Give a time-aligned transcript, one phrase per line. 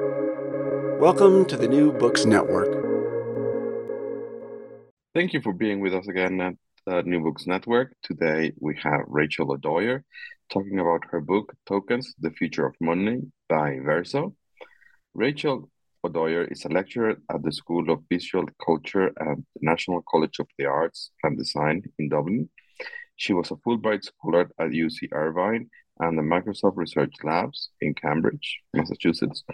[0.00, 2.72] Welcome to the New Books Network.
[5.14, 6.54] Thank you for being with us again at
[6.88, 7.94] uh, New Books Network.
[8.02, 10.04] Today we have Rachel O'Dwyer
[10.52, 14.34] talking about her book Tokens: The Future of Money by Verso.
[15.14, 15.70] Rachel
[16.02, 20.48] O'Dwyer is a lecturer at the School of Visual Culture at the National College of
[20.58, 22.48] the Arts and Design in Dublin.
[23.14, 25.70] She was a Fulbright Scholar at UC Irvine
[26.00, 29.44] and the Microsoft Research Labs in Cambridge, Massachusetts.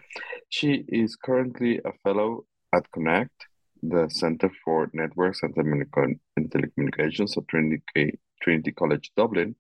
[0.49, 3.47] She is currently a fellow at Connect,
[3.83, 9.55] the Center for Networks and Telecommunications at Trinity, Trinity College Dublin,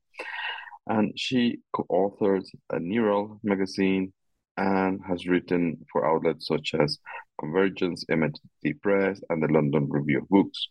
[0.87, 4.13] and she co-authors a Neural magazine
[4.57, 6.99] and has written for outlets such as
[7.39, 10.69] Convergence, MIT Press, and the London Review of Books.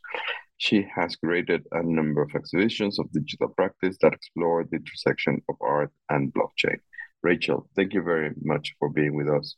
[0.60, 5.56] She has created a number of exhibitions of digital practice that explore the intersection of
[5.62, 6.80] art and blockchain.
[7.24, 9.56] Rachel, thank you very much for being with us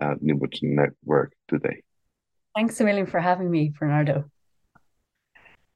[0.00, 1.82] at Books Network today.
[2.54, 4.30] Thanks a million for having me, Bernardo.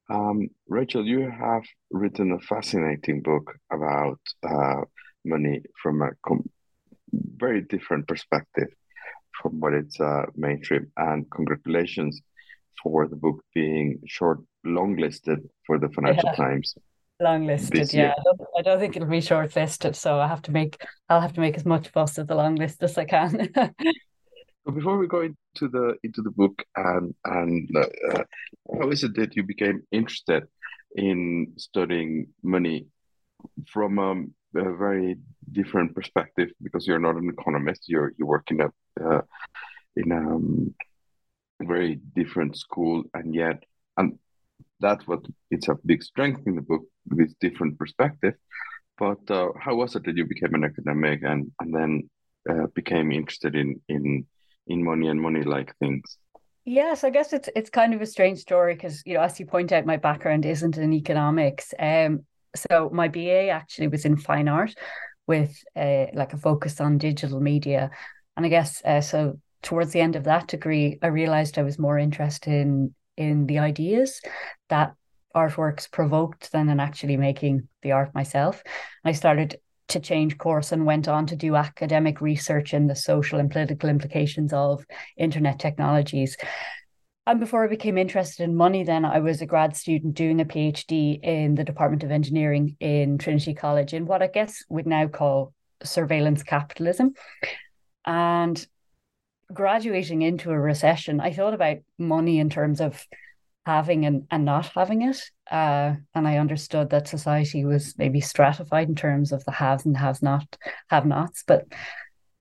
[0.09, 4.81] Um, Rachel, you have written a fascinating book about uh,
[5.25, 6.11] money from a
[7.11, 8.69] very different perspective
[9.41, 10.89] from what it's uh, mainstream.
[10.95, 12.21] And congratulations
[12.81, 16.35] for the book being short long listed for the Financial yeah.
[16.35, 16.75] Times.
[17.19, 18.13] Long listed, yeah.
[18.17, 21.21] I don't, I don't, think it'll be short listed, so I have to make I'll
[21.21, 23.49] have to make as much fuss of the long list as I can.
[24.65, 28.23] but before we go into the into the book and and uh,
[28.79, 30.43] how is it that you became interested
[30.95, 32.87] in studying money
[33.67, 35.17] from um, a very
[35.51, 38.69] different perspective because you're not an economist you're you work in a
[39.03, 39.21] uh,
[39.95, 40.73] in a um,
[41.61, 43.63] very different school and yet
[43.97, 44.17] and
[44.81, 48.33] that's what it's a big strength in the book with different perspective
[48.97, 52.09] but uh, how was it that you became an academic and and then
[52.49, 54.25] uh, became interested in in
[54.67, 56.17] in money and money like things
[56.63, 59.47] Yes, I guess it's it's kind of a strange story because you know, as you
[59.47, 61.73] point out, my background isn't in economics.
[61.79, 62.25] Um,
[62.55, 64.75] so my BA actually was in fine art
[65.25, 67.89] with uh, like a focus on digital media,
[68.37, 69.39] and I guess uh, so.
[69.63, 73.59] Towards the end of that degree, I realized I was more interested in in the
[73.59, 74.19] ideas
[74.71, 74.95] that
[75.35, 78.63] artworks provoked than in actually making the art myself.
[79.05, 79.59] I started
[79.89, 83.89] to change course and went on to do academic research in the social and political
[83.89, 84.85] implications of
[85.17, 86.37] internet technologies.
[87.27, 90.45] And before I became interested in money, then I was a grad student doing a
[90.45, 95.07] PhD in the Department of Engineering in Trinity College in what I guess we'd now
[95.07, 95.53] call
[95.83, 97.13] surveillance capitalism.
[98.05, 98.65] And
[99.53, 103.05] graduating into a recession, I thought about money in terms of
[103.65, 105.21] having and, and not having it.
[105.49, 109.95] Uh, and I understood that society was maybe stratified in terms of the haves and
[109.95, 110.57] haves not
[110.89, 111.43] have nots.
[111.45, 111.65] But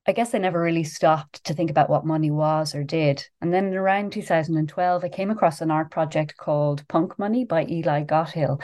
[0.06, 3.24] I guess I never really stopped to think about what money was or did.
[3.40, 8.04] And then around 2012, I came across an art project called Punk Money by Eli
[8.04, 8.60] Gothill.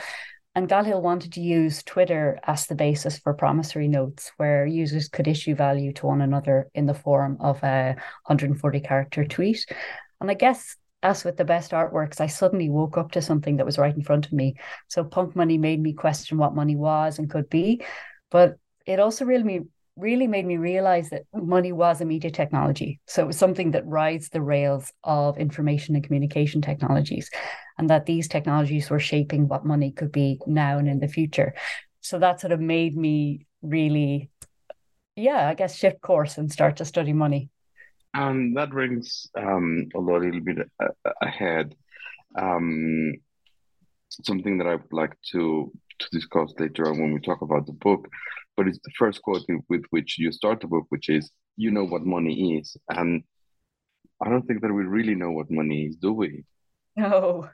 [0.55, 5.27] And Gothill wanted to use Twitter as the basis for promissory notes, where users could
[5.27, 9.63] issue value to one another in the form of a 140 character tweet.
[10.19, 10.75] And I guess
[11.25, 14.25] with the best artworks, I suddenly woke up to something that was right in front
[14.25, 14.55] of me.
[14.87, 17.83] So punk money made me question what money was and could be.
[18.29, 19.61] But it also really
[19.97, 22.99] really made me realize that money was a media technology.
[23.07, 27.29] So it was something that rides the rails of information and communication technologies
[27.77, 31.53] and that these technologies were shaping what money could be now and in the future.
[32.01, 34.29] So that sort of made me really,
[35.15, 37.49] yeah, I guess shift course and start to study money.
[38.17, 40.57] And that brings um, a little bit
[41.21, 41.75] ahead.
[42.35, 43.13] Um,
[44.09, 47.73] something that I would like to to discuss later on when we talk about the
[47.73, 48.07] book,
[48.55, 51.85] but it's the first quote with which you start the book, which is, "You know
[51.85, 53.23] what money is," and
[54.23, 56.43] I don't think that we really know what money is, do we?
[56.95, 57.49] No,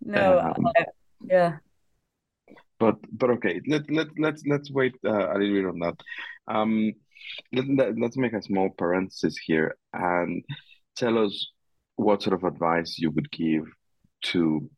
[0.00, 0.84] no, um, uh,
[1.24, 1.58] yeah.
[2.78, 5.96] But but okay, let let let's let's wait uh, a little bit on that.
[6.46, 6.92] Um,
[7.52, 10.44] let, let, let's make a small parenthesis here and
[10.96, 11.50] tell us
[11.96, 13.64] what sort of advice you would give
[14.22, 14.68] to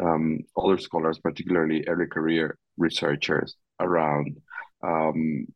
[0.00, 4.36] um, other scholars, particularly early career researchers, around
[4.82, 5.46] um,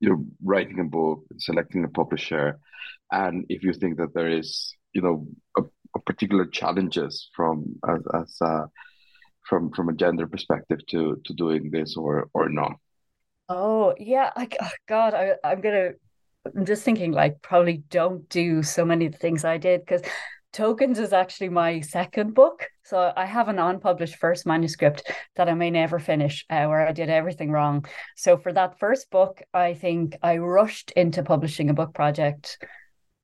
[0.00, 2.58] you know writing a book, selecting a publisher,
[3.12, 5.26] and if you think that there is you know
[5.56, 8.66] a particular challenges from as, as uh,
[9.48, 12.72] from from a gender perspective to to doing this or or not
[13.48, 15.90] oh yeah like oh god I, i'm gonna
[16.56, 20.02] i'm just thinking like probably don't do so many things i did because
[20.54, 22.68] tokens is actually my second book.
[22.84, 26.92] So i have an unpublished first manuscript that i may never finish uh, where i
[26.92, 27.84] did everything wrong.
[28.16, 32.64] So for that first book i think i rushed into publishing a book project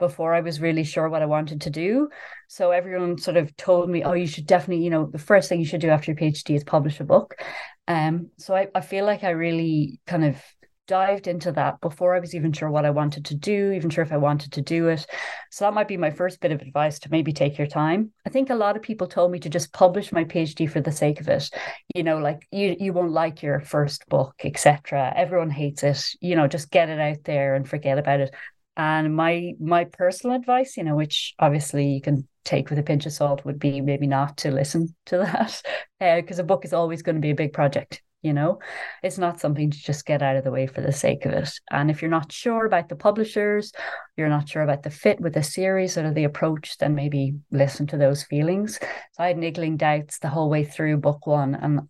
[0.00, 2.08] before I was really sure what I wanted to do.
[2.49, 5.61] So everyone sort of told me, oh, you should definitely, you know, the first thing
[5.61, 7.41] you should do after your PhD is publish a book.
[7.87, 10.43] Um, so I, I feel like I really kind of
[10.91, 14.02] dived into that before I was even sure what I wanted to do, even sure
[14.02, 15.06] if I wanted to do it.
[15.52, 18.11] So that might be my first bit of advice to maybe take your time.
[18.26, 20.91] I think a lot of people told me to just publish my PhD for the
[20.91, 21.49] sake of it.
[21.94, 25.12] You know, like you you won't like your first book, etc.
[25.14, 26.05] Everyone hates it.
[26.20, 28.35] You know, just get it out there and forget about it.
[28.76, 33.06] And my my personal advice, you know, which obviously you can take with a pinch
[33.06, 35.62] of salt, would be maybe not to listen to that,
[35.99, 38.58] because uh, a book is always going to be a big project you know?
[39.02, 41.50] It's not something to just get out of the way for the sake of it.
[41.70, 43.72] And if you're not sure about the publishers
[44.17, 47.87] you're not sure about the fit with the series or the approach then maybe listen
[47.88, 48.78] to those feelings.
[49.12, 51.88] So i had niggling doubts the whole way through book one and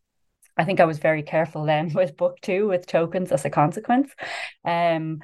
[0.56, 4.12] i think i was very careful then with book two with tokens as a consequence.
[4.64, 5.20] Um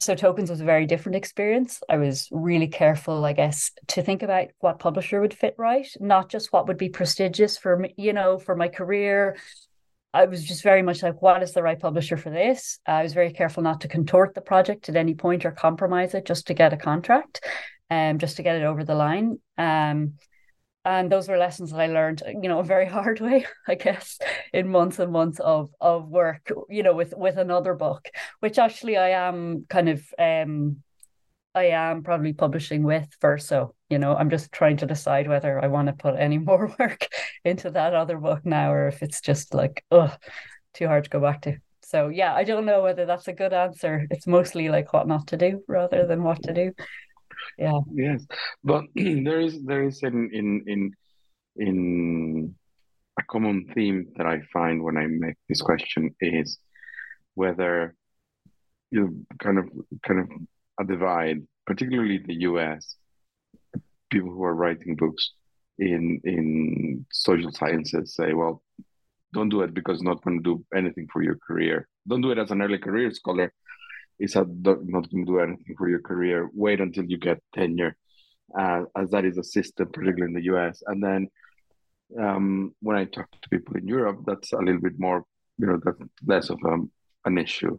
[0.00, 4.22] so tokens was a very different experience i was really careful i guess to think
[4.22, 8.12] about what publisher would fit right not just what would be prestigious for me you
[8.12, 9.36] know for my career
[10.14, 12.78] I was just very much like, what is the right publisher for this?
[12.86, 16.24] I was very careful not to contort the project at any point or compromise it
[16.24, 17.44] just to get a contract,
[17.90, 19.38] um, just to get it over the line.
[19.58, 20.14] Um,
[20.88, 24.18] and those were lessons that I learned, you know, a very hard way, I guess,
[24.54, 28.08] in months and months of of work, you know, with with another book,
[28.40, 30.82] which actually I am kind of um
[31.54, 33.74] I am probably publishing with Verso.
[33.90, 37.06] You know, I'm just trying to decide whether I want to put any more work
[37.44, 40.14] into that other book now or if it's just like, oh,
[40.72, 41.58] too hard to go back to.
[41.82, 44.06] So yeah, I don't know whether that's a good answer.
[44.10, 46.72] It's mostly like what not to do rather than what to do.
[47.56, 47.80] Yeah.
[47.92, 48.26] Yes,
[48.62, 50.92] but there is there is in in in
[51.56, 52.54] in
[53.18, 56.58] a common theme that I find when I make this question is
[57.34, 57.94] whether
[58.90, 59.68] you kind of
[60.06, 60.28] kind of
[60.80, 62.96] a divide, particularly the US,
[64.10, 65.32] people who are writing books
[65.78, 68.62] in in social sciences say, well,
[69.32, 71.88] don't do it because it's not going to do anything for your career.
[72.08, 73.52] Don't do it as an early career scholar.
[74.18, 76.50] It's not going to do anything for your career.
[76.52, 77.96] Wait until you get tenure,
[78.58, 80.82] uh, as that is a system, particularly in the US.
[80.86, 81.28] And then
[82.18, 85.24] um, when I talk to people in Europe, that's a little bit more,
[85.58, 86.90] you know, that's less of um,
[87.24, 87.78] an issue.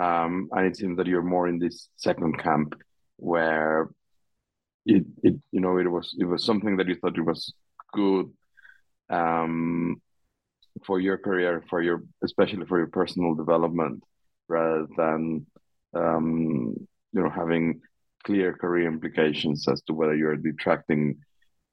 [0.00, 2.74] Um, and it seems that you're more in this second camp
[3.16, 3.88] where
[4.86, 7.54] it, it you know it was it was something that you thought it was
[7.92, 8.30] good
[9.10, 10.00] um,
[10.84, 14.02] for your career for your especially for your personal development
[14.48, 15.46] rather than
[15.94, 16.74] um,
[17.12, 17.80] you know having
[18.24, 21.16] clear career implications as to whether you're detracting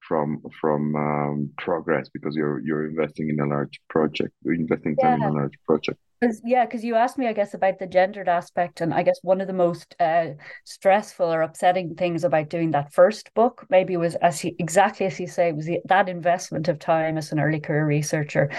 [0.07, 5.21] from from um, progress because you're you're investing in a large project you're investing time
[5.21, 5.27] yeah.
[5.27, 8.29] in a large project Cause, yeah, because you asked me, I guess, about the gendered
[8.29, 10.33] aspect, and I guess one of the most uh,
[10.65, 15.19] stressful or upsetting things about doing that first book, maybe was as he, exactly as
[15.19, 18.51] you say, was the, that investment of time as an early career researcher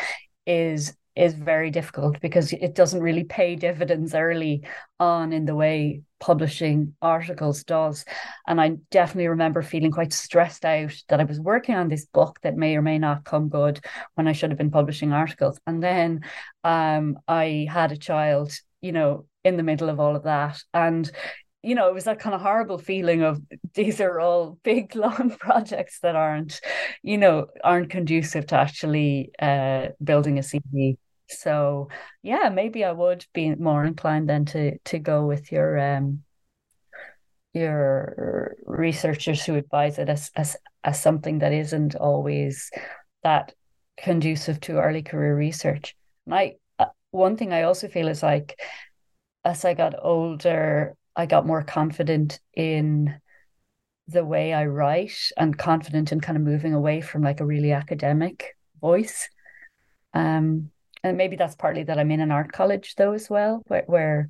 [0.45, 4.63] is is very difficult because it doesn't really pay dividends early
[4.99, 8.05] on in the way publishing articles does.
[8.47, 12.39] And I definitely remember feeling quite stressed out that I was working on this book
[12.43, 13.81] that may or may not come good
[14.15, 15.59] when I should have been publishing articles.
[15.67, 16.21] And then
[16.65, 20.63] um, I had a child, you know, in the middle of all of that.
[20.73, 21.11] And
[21.63, 23.41] you know, it was that kind of horrible feeling of
[23.75, 26.61] these are all big, long projects that aren't,
[27.03, 30.97] you know, aren't conducive to actually uh, building a CV.
[31.39, 31.89] So
[32.23, 36.25] yeah, maybe I would be more inclined then to to go with your um
[37.55, 42.71] your researchers who advise it as as as something that isn't always
[43.23, 43.55] that
[43.97, 45.95] conducive to early career research.
[46.27, 48.59] And I uh, one thing I also feel is like
[49.45, 53.21] as I got older, I got more confident in
[54.09, 57.73] the way I write and confident in kind of moving away from like a really
[57.73, 59.29] academic voice.
[60.15, 60.71] Um,
[61.05, 64.29] and maybe that's partly that I'm in an art college though as well, where, where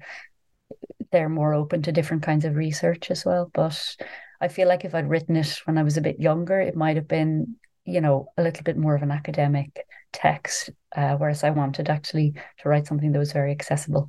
[1.11, 3.51] they're more open to different kinds of research as well.
[3.53, 3.97] But
[4.41, 6.97] I feel like if I'd written it when I was a bit younger, it might
[6.97, 11.51] have been, you know, a little bit more of an academic text, uh, whereas I
[11.51, 14.09] wanted actually to write something that was very accessible.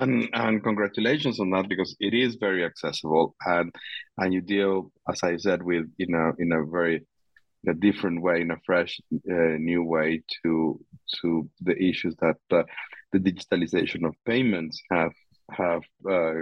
[0.00, 3.74] And and congratulations on that because it is very accessible and
[4.16, 7.04] and you deal, as I said, with in a in a very
[7.68, 10.80] a different way, in a fresh, uh, new way to
[11.22, 12.62] to the issues that uh,
[13.12, 15.12] the digitalization of payments have
[15.50, 16.32] have uh,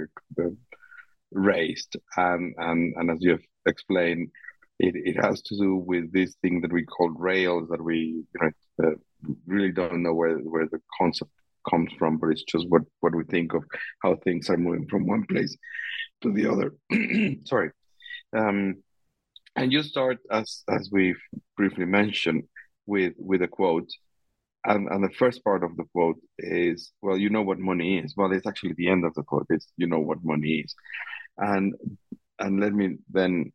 [1.32, 4.30] raised, and and and as you have explained,
[4.78, 8.40] it, it has to do with this thing that we call rails that we you
[8.40, 8.50] know
[8.84, 8.94] uh,
[9.46, 11.30] really don't know where where the concept
[11.68, 13.64] comes from, but it's just what what we think of
[14.02, 15.56] how things are moving from one place
[16.22, 16.74] to the other.
[17.44, 17.70] Sorry.
[18.36, 18.76] um,
[19.56, 21.20] and you start as as we've
[21.56, 22.44] briefly mentioned
[22.86, 23.88] with with a quote.
[24.64, 28.14] And and the first part of the quote is well you know what money is.
[28.16, 29.46] Well it's actually the end of the quote.
[29.50, 30.74] It's you know what money is.
[31.38, 31.74] And
[32.38, 33.52] and let me then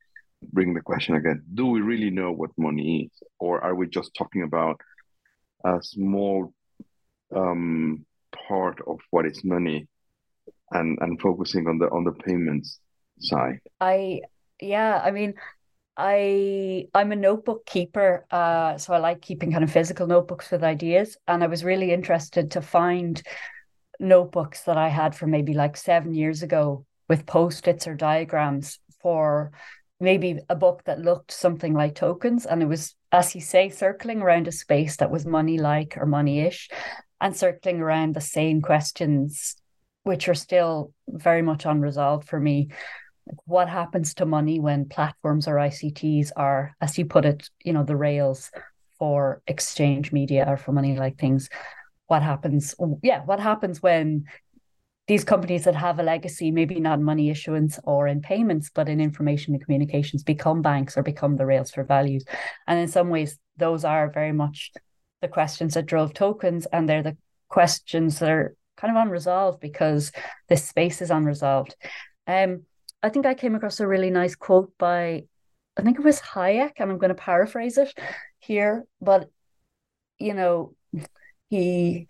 [0.54, 1.44] bring the question again.
[1.54, 3.24] Do we really know what money is?
[3.40, 4.80] Or are we just talking about
[5.64, 6.54] a small
[7.36, 8.06] um,
[8.48, 9.88] part of what is money
[10.72, 12.80] and and focusing on the on the payments
[13.20, 13.60] side?
[13.80, 14.22] I
[14.62, 15.34] yeah i mean
[16.04, 20.64] I I'm a notebook keeper, uh, so I like keeping kind of physical notebooks with
[20.64, 21.16] ideas.
[21.28, 23.22] And I was really interested to find
[24.00, 29.52] notebooks that I had from maybe like seven years ago with post-its or diagrams for
[30.00, 32.48] maybe a book that looked something like tokens.
[32.48, 36.70] And it was, as you say, circling around a space that was money-like or money-ish,
[37.20, 39.56] and circling around the same questions,
[40.02, 42.70] which are still very much unresolved for me
[43.46, 47.84] what happens to money when platforms or ICTs are, as you put it, you know,
[47.84, 48.52] the rails
[48.98, 51.50] for exchange media or for money like things?
[52.08, 52.76] What happens?
[53.02, 54.26] Yeah, what happens when
[55.08, 59.02] these companies that have a legacy, maybe not money issuance or in payments, but in
[59.02, 62.24] information and communications, become banks or become the rails for values?
[62.68, 64.72] And in some ways, those are very much
[65.22, 70.12] the questions that drove tokens, and they're the questions that are kind of unresolved because
[70.50, 71.76] this space is unresolved.
[72.28, 72.64] Um,
[73.04, 75.24] I think I came across a really nice quote by,
[75.78, 77.94] I think it was Hayek, and I'm going to paraphrase it
[78.40, 79.30] here, but
[80.20, 80.76] you know,
[81.50, 82.08] he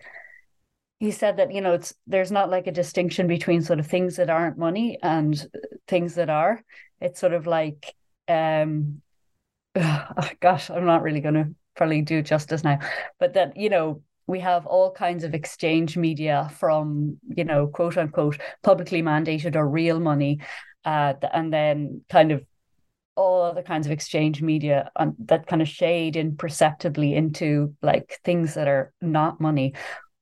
[0.99, 4.17] he said that you know it's there's not like a distinction between sort of things
[4.17, 5.49] that aren't money and
[5.87, 6.63] things that are.
[6.99, 7.95] It's sort of like
[8.27, 9.01] um
[9.75, 12.79] oh, gosh, I'm not really going to probably do justice now,
[13.19, 17.97] but that you know we have all kinds of exchange media from you know quote
[17.97, 20.39] unquote publicly mandated or real money
[20.85, 22.43] uh, and then kind of
[23.15, 28.53] all other kinds of exchange media and that kind of shade imperceptibly into like things
[28.53, 29.73] that are not money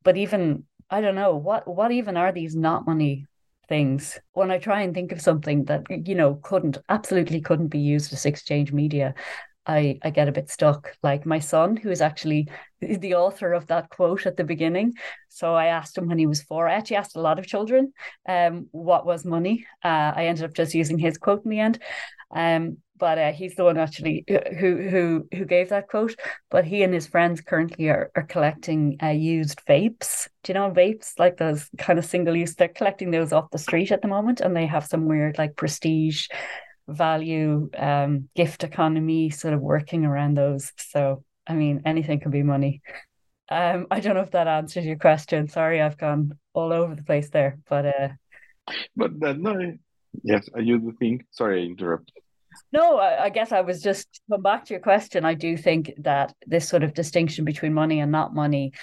[0.04, 3.28] but even i don't know what what even are these not money
[3.68, 7.80] things when i try and think of something that you know couldn't absolutely couldn't be
[7.80, 9.14] used as exchange media
[9.70, 10.96] I, I get a bit stuck.
[11.04, 12.50] Like my son, who is actually
[12.82, 14.94] the author of that quote at the beginning.
[15.28, 16.68] So I asked him when he was four.
[16.68, 17.94] I actually asked a lot of children
[18.28, 19.66] um, what was money.
[19.84, 21.80] Uh, I ended up just using his quote in the end.
[22.32, 26.16] Um, but uh, he's the one actually who who who gave that quote.
[26.52, 30.28] But he and his friends currently are, are collecting uh, used vapes.
[30.44, 32.56] Do you know vapes like those kind of single use?
[32.56, 35.56] They're collecting those off the street at the moment, and they have some weird like
[35.56, 36.28] prestige
[36.90, 40.74] value um, gift economy sort of working around those.
[40.78, 42.82] So, I mean, anything can be money.
[43.50, 45.48] Um, I don't know if that answers your question.
[45.48, 48.10] Sorry, I've gone all over the place there, but uh,
[48.96, 49.74] but uh, no,
[50.24, 51.26] yes, are you the thing?
[51.32, 52.14] Sorry, I interrupted.
[52.72, 55.26] No, I, I guess I was just come back to your question.
[55.26, 58.74] I do think that this sort of distinction between money and not money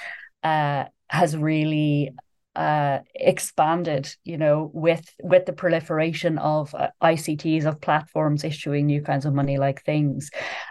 [0.43, 2.11] uh, has really
[2.57, 9.03] uh, expanded, you know, with with the proliferation of uh, ICTs of platforms issuing new
[9.03, 10.31] kinds of money like things,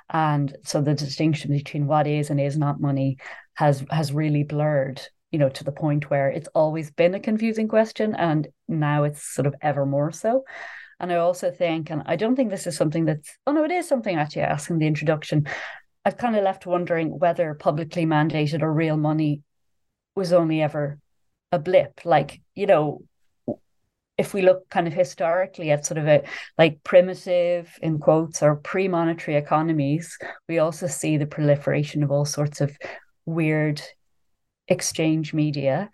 [0.09, 3.17] and so the distinction between what is and is not money
[3.53, 4.99] has has really blurred,
[5.31, 9.21] you know, to the point where it's always been a confusing question, and now it's
[9.21, 10.43] sort of ever more so.
[10.99, 13.71] And I also think, and I don't think this is something that's, oh no, it
[13.71, 15.45] is something actually I asked in the introduction.
[16.03, 19.43] I've kind of left wondering whether publicly mandated or real money
[20.15, 20.97] was only ever
[21.55, 23.01] a blip like you know
[24.17, 26.23] if we look kind of historically at sort of a
[26.57, 32.61] like primitive in quotes or pre-monetary economies we also see the proliferation of all sorts
[32.61, 32.77] of
[33.25, 33.81] weird
[34.67, 35.89] exchange media.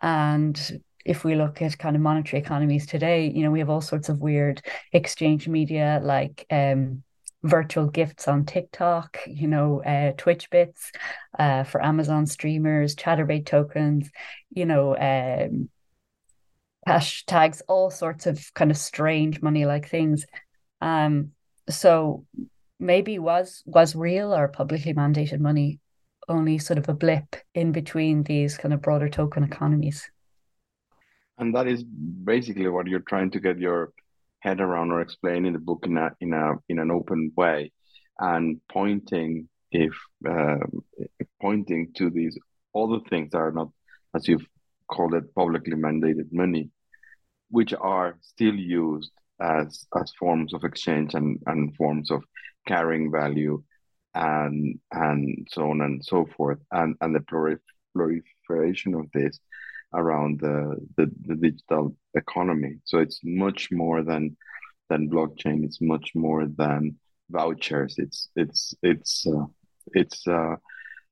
[0.00, 3.80] And if we look at kind of monetary economies today you know we have all
[3.80, 7.02] sorts of weird exchange media like um
[7.42, 10.92] virtual gifts on TikTok, you know, uh, Twitch bits
[11.38, 14.10] uh, for Amazon streamers, Chaturbate tokens,
[14.50, 15.68] you know, um,
[16.86, 20.26] hashtags, all sorts of kind of strange money like things.
[20.80, 21.32] Um,
[21.68, 22.26] so
[22.78, 25.78] maybe was was real or publicly mandated money
[26.28, 30.10] only sort of a blip in between these kind of broader token economies.
[31.38, 33.92] And that is basically what you're trying to get your
[34.42, 37.72] head around or explain in the book in a in a in an open way,
[38.18, 39.94] and pointing if
[40.28, 40.84] um,
[41.40, 42.36] pointing to these
[42.74, 43.68] other things that are not,
[44.14, 44.46] as you've
[44.90, 46.70] called it, publicly mandated money,
[47.50, 52.22] which are still used as as forms of exchange and and forms of
[52.66, 53.62] carrying value
[54.14, 56.58] and and so on and so forth.
[56.72, 57.20] And and the
[57.94, 59.38] proliferation of this
[59.94, 62.76] around the, the, the digital economy.
[62.84, 64.36] So it's much more than
[64.88, 65.64] than blockchain.
[65.64, 66.96] It's much more than
[67.30, 67.94] vouchers.
[67.98, 69.46] It's it's it's uh,
[69.94, 70.56] it's uh,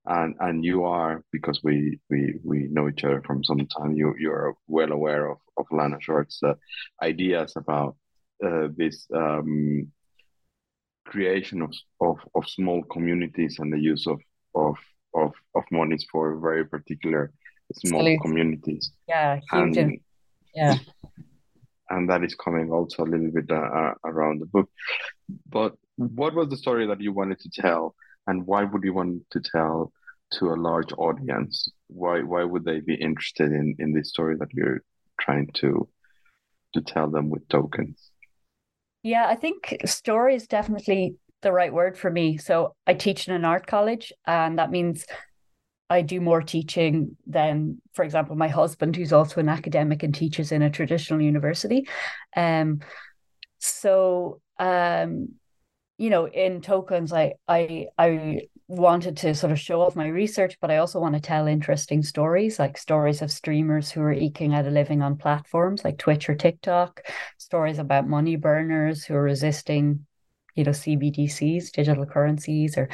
[0.06, 3.92] and and you are because we we we know each other from some time.
[3.94, 6.54] You you are well aware of of Lana Swartz's uh,
[7.02, 7.96] ideas about
[8.44, 9.90] uh, this um,
[11.06, 14.20] creation of, of of small communities and the use of
[14.54, 14.76] of
[15.14, 17.32] of of monies for very particular
[17.74, 18.18] small Absolutely.
[18.18, 18.92] communities.
[19.08, 19.76] Yeah, huge.
[19.76, 20.00] And,
[20.54, 20.76] yeah.
[21.92, 24.70] And that is coming also a little bit uh, uh, around the book.
[25.48, 27.96] But what was the story that you wanted to tell,
[28.28, 29.92] and why would you want to tell
[30.34, 31.68] to a large audience?
[31.88, 34.82] Why why would they be interested in in this story that you're
[35.20, 35.88] trying to
[36.74, 38.12] to tell them with tokens?
[39.02, 42.36] Yeah, I think story is definitely the right word for me.
[42.36, 45.06] So I teach in an art college, and that means
[45.90, 50.52] I do more teaching than, for example, my husband, who's also an academic and teaches
[50.52, 51.88] in a traditional university.
[52.36, 52.80] Um,
[53.58, 55.30] so um,
[56.00, 60.56] you know, in tokens, I I I wanted to sort of show off my research,
[60.60, 64.54] but I also want to tell interesting stories, like stories of streamers who are eking
[64.54, 67.02] out a living on platforms like Twitch or TikTok,
[67.36, 70.06] stories about money burners who are resisting,
[70.54, 72.88] you know, CBDCs, digital currencies, or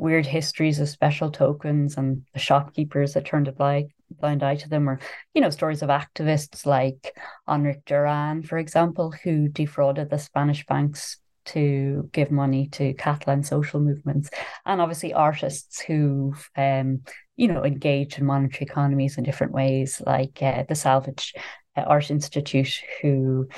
[0.00, 4.68] weird histories of special tokens and the shopkeepers that turned a blind, blind eye to
[4.68, 4.98] them, or,
[5.34, 7.14] you know, stories of activists like
[7.48, 13.80] Enric Duran, for example, who defrauded the Spanish banks to give money to Catalan social
[13.80, 14.30] movements,
[14.66, 17.00] and obviously artists who've, um,
[17.36, 21.34] you know, engaged in monetary economies in different ways, like uh, the Salvage
[21.76, 23.48] uh, Art Institute, who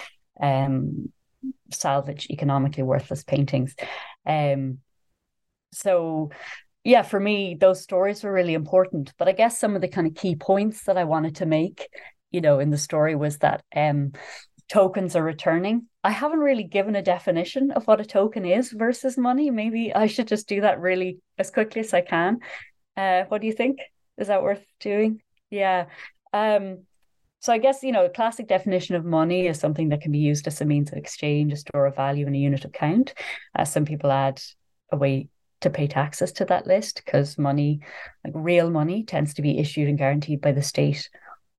[0.40, 1.12] um,
[1.70, 3.74] salvage economically worthless paintings.
[4.26, 4.78] Um,
[5.72, 6.30] so
[6.84, 9.12] yeah, for me, those stories were really important.
[9.18, 11.88] But I guess some of the kind of key points that I wanted to make,
[12.30, 14.12] you know, in the story was that um,
[14.68, 15.86] tokens are returning.
[16.02, 19.50] I haven't really given a definition of what a token is versus money.
[19.50, 22.40] Maybe I should just do that really as quickly as I can.
[22.96, 23.78] Uh, what do you think?
[24.18, 25.22] Is that worth doing?
[25.50, 25.86] Yeah.
[26.32, 26.84] Um,
[27.40, 30.18] so I guess, you know, a classic definition of money is something that can be
[30.18, 33.14] used as a means of exchange, a store of value, and a unit of count.
[33.56, 34.40] Uh, some people add
[34.90, 35.28] a way
[35.62, 37.80] to pay taxes to that list because money,
[38.24, 41.08] like real money, tends to be issued and guaranteed by the state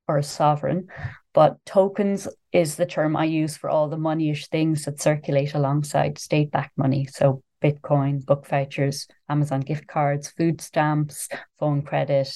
[0.08, 0.88] or a sovereign.
[1.34, 6.20] But tokens is the term I use for all the moneyish things that circulate alongside
[6.20, 7.08] state backed money.
[7.08, 12.30] So Bitcoin, book vouchers, Amazon gift cards, food stamps, phone credit,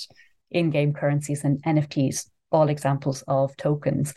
[0.49, 4.13] in game currencies, and NFTs, all examples of tokens.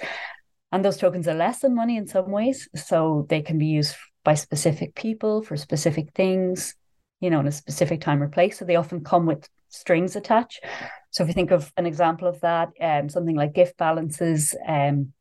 [0.72, 2.68] And those tokens are less than money in some ways.
[2.76, 6.74] So they can be used by specific people for specific things
[7.20, 8.58] you know, in a specific time or place.
[8.58, 10.64] So they often come with strings attached.
[11.10, 15.12] So if you think of an example of that, um, something like gift balances um,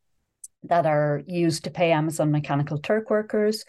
[0.64, 3.64] that are used to pay Amazon Mechanical Turk workers,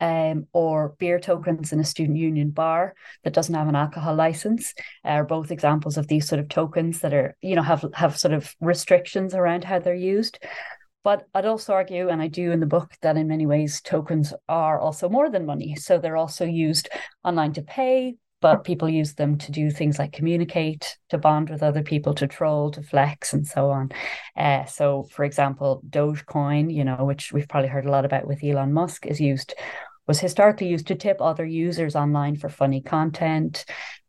[0.00, 4.74] um, or beer tokens in a student union bar that doesn't have an alcohol license
[5.04, 8.34] are both examples of these sort of tokens that are, you know, have have sort
[8.34, 10.38] of restrictions around how they're used.
[11.06, 14.34] But I'd also argue, and I do in the book, that in many ways tokens
[14.48, 15.76] are also more than money.
[15.76, 16.88] So they're also used
[17.22, 21.62] online to pay, but people use them to do things like communicate, to bond with
[21.62, 23.90] other people, to troll, to flex, and so on.
[24.36, 28.42] Uh, so, for example, Dogecoin, you know, which we've probably heard a lot about with
[28.42, 29.54] Elon Musk, is used
[30.08, 33.64] was historically used to tip other users online for funny content.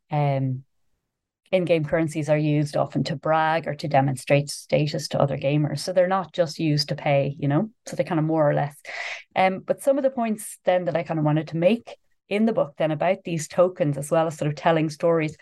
[0.09, 0.63] Um,
[1.51, 5.79] in-game currencies are used often to brag or to demonstrate status to other gamers.
[5.79, 7.69] So they're not just used to pay you know?
[7.85, 8.75] So they kind of more or less.
[9.35, 11.97] Um but some of the points then that i kind of wanted to make
[12.29, 15.37] in the book then about these tokens as well as sort of telling stories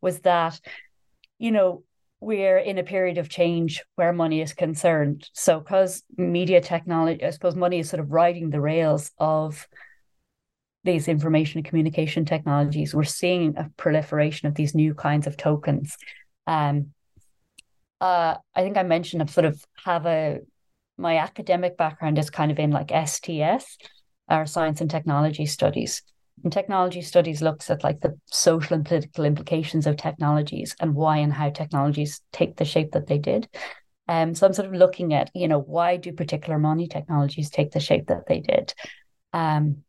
[0.00, 0.60] was that
[1.38, 1.84] you know
[2.20, 5.28] we're in a period of change where money is concerned.
[5.34, 9.68] So because media technology i suppose money is sort of riding the rails of
[10.84, 15.96] these information and communication technologies, we're seeing a proliferation of these new kinds of tokens.
[16.46, 16.90] Um,
[18.00, 20.40] uh, I think I mentioned I sort of have a
[20.96, 23.78] my academic background is kind of in like STS,
[24.28, 26.02] our science and technology studies.
[26.42, 31.18] And technology studies looks at like the social and political implications of technologies and why
[31.18, 33.48] and how technologies take the shape that they did.
[34.06, 37.70] Um, so I'm sort of looking at, you know, why do particular money technologies take
[37.70, 38.74] the shape that they did?
[39.32, 39.84] Um,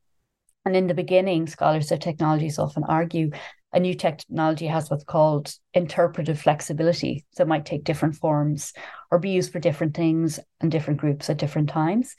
[0.65, 3.31] and in the beginning, scholars of technologies often argue
[3.71, 7.25] a new technology has what's called interpretive flexibility.
[7.31, 8.73] So it might take different forms
[9.11, 12.15] or be used for different things and different groups at different times.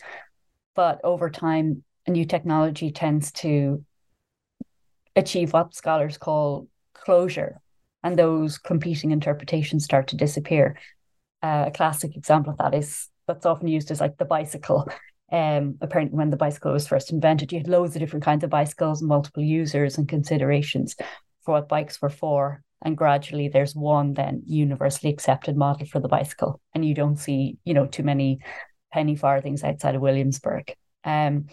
[0.74, 3.84] But over time, a new technology tends to
[5.16, 7.60] achieve what scholars call closure,
[8.02, 10.76] and those competing interpretations start to disappear.
[11.42, 14.86] Uh, a classic example of that is that's often used as like the bicycle
[15.32, 18.50] Um, apparently, when the bicycle was first invented, you had loads of different kinds of
[18.50, 20.94] bicycles, multiple users and considerations
[21.44, 22.62] for what bikes were for.
[22.84, 27.58] And gradually, there's one then universally accepted model for the bicycle, and you don't see,
[27.64, 28.40] you know, too many
[28.92, 30.74] penny farthings outside of Williamsburg.
[31.02, 31.46] Um,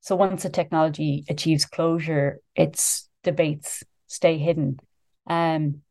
[0.00, 4.78] so once a technology achieves closure, its debates stay hidden.
[5.26, 5.82] Um,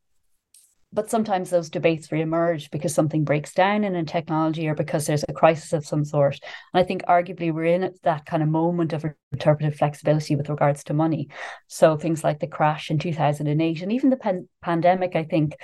[0.95, 5.25] but sometimes those debates reemerge because something breaks down in a technology or because there's
[5.27, 6.39] a crisis of some sort.
[6.73, 10.85] And I think arguably we're in that kind of moment of interpretive flexibility with regards
[10.85, 11.27] to money.
[11.67, 15.57] So things like the crash in 2008 and even the pan- pandemic, I think,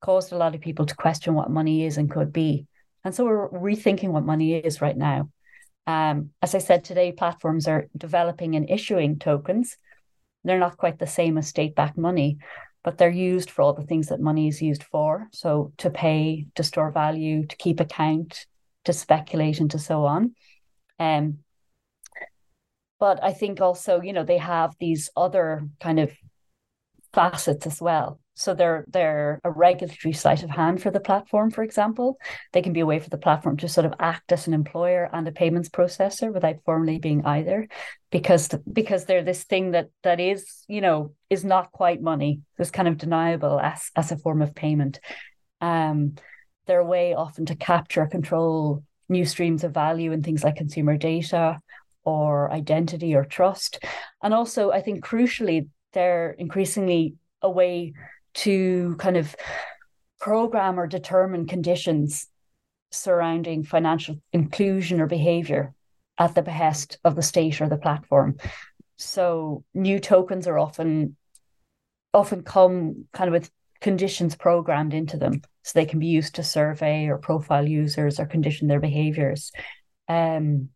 [0.00, 2.66] caused a lot of people to question what money is and could be.
[3.04, 5.30] And so we're rethinking what money is right now.
[5.86, 9.76] Um, as I said today, platforms are developing and issuing tokens.
[10.44, 12.38] They're not quite the same as state backed money,
[12.82, 15.28] but they're used for all the things that money is used for.
[15.32, 18.46] So to pay, to store value, to keep account,
[18.84, 20.34] to speculate, and to so on.
[20.98, 21.38] Um,
[22.98, 26.12] but I think also, you know, they have these other kind of
[27.12, 28.20] facets as well.
[28.38, 32.18] So they're they're a regulatory sleight of hand for the platform, for example.
[32.52, 35.10] They can be a way for the platform to sort of act as an employer
[35.12, 37.66] and a payments processor without formally being either,
[38.12, 42.42] because because they're this thing that that is you know is not quite money.
[42.58, 45.00] It's kind of deniable as as a form of payment.
[45.60, 46.14] Um,
[46.66, 50.96] they're a way often to capture, control new streams of value in things like consumer
[50.96, 51.58] data
[52.04, 53.84] or identity or trust,
[54.22, 57.94] and also I think crucially they're increasingly a way
[58.34, 59.34] to kind of
[60.20, 62.26] program or determine conditions
[62.90, 65.74] surrounding financial inclusion or behavior
[66.18, 68.36] at the behest of the state or the platform.
[68.96, 71.16] So new tokens are often
[72.14, 76.42] often come kind of with conditions programmed into them so they can be used to
[76.42, 79.52] survey or profile users or condition their behaviors.
[80.08, 80.70] Um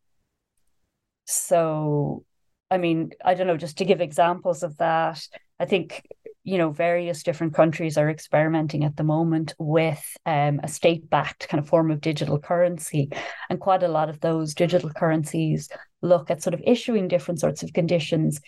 [1.25, 2.25] so
[2.71, 5.27] I mean, I don't know, just to give examples of that,
[5.61, 6.07] I think
[6.45, 11.63] you know various different countries are experimenting at the moment with um, a state-backed kind
[11.63, 13.11] of form of digital currency.
[13.49, 15.69] And quite a lot of those digital currencies
[16.01, 18.41] look at sort of issuing different sorts of conditions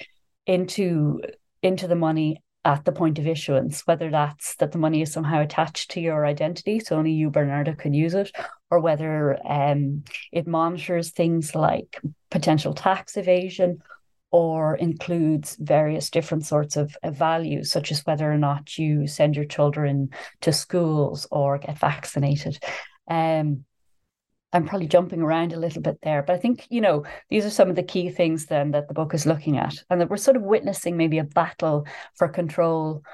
[0.47, 1.21] into
[1.63, 5.41] into the money at the point of issuance whether that's that the money is somehow
[5.41, 8.31] attached to your identity so only you bernardo can use it
[8.71, 10.03] or whether um,
[10.33, 13.79] it monitors things like potential tax evasion
[14.35, 19.45] or includes various different sorts of, values, such as whether or not you send your
[19.45, 20.09] children
[20.41, 22.59] to schools or get vaccinated.
[23.09, 23.65] Um,
[24.53, 27.51] I'm probably jumping around a little bit there, but I think, you know, these are
[27.51, 30.17] some of the key things then that the book is looking at, and that we're
[30.17, 33.05] sort of witnessing maybe a battle for control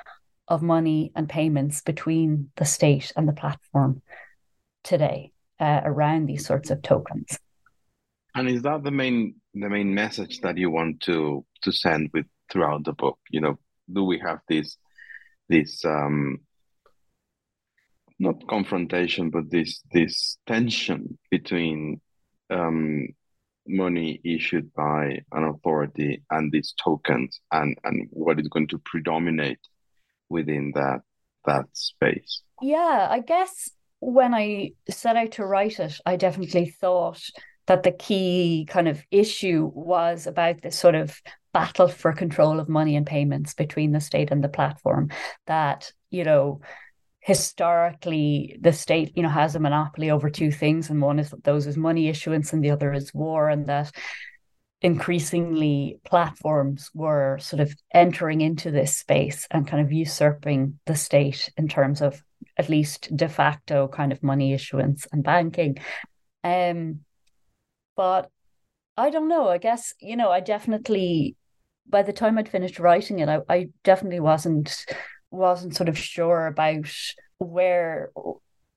[0.48, 4.00] of money and payments between the state and the platform
[4.84, 7.38] today uh, around these sorts of tokens.
[8.34, 12.26] And is that the main the main message that you want to to send with
[12.50, 13.18] throughout the book?
[13.30, 13.58] You know,
[13.92, 14.76] do we have this
[15.48, 16.38] this um
[18.18, 22.00] not confrontation, but this this tension between
[22.50, 23.08] um
[23.66, 29.60] money issued by an authority and these tokens and and what is going to predominate
[30.28, 31.00] within that
[31.46, 37.20] that space yeah i guess when i set out to write it i definitely thought
[37.70, 42.68] that the key kind of issue was about this sort of battle for control of
[42.68, 45.08] money and payments between the state and the platform
[45.46, 46.60] that you know
[47.20, 51.68] historically the state you know has a monopoly over two things and one is those
[51.68, 53.92] is money issuance and the other is war and that
[54.82, 61.48] increasingly platforms were sort of entering into this space and kind of usurping the state
[61.56, 62.20] in terms of
[62.56, 65.78] at least de facto kind of money issuance and banking.
[66.42, 67.04] Um
[68.00, 68.30] but
[68.96, 69.46] I don't know.
[69.48, 71.36] I guess, you know, I definitely
[71.86, 74.86] by the time I'd finished writing it, I, I definitely wasn't
[75.30, 76.90] wasn't sort of sure about
[77.36, 78.10] where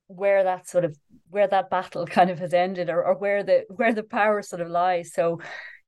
[0.07, 0.97] where that sort of
[1.29, 4.61] where that battle kind of has ended or, or where the where the power sort
[4.61, 5.13] of lies.
[5.13, 5.39] So,